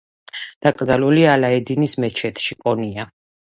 [0.67, 3.09] დაკრძალულია ალაედინის მეჩეთში, კონია.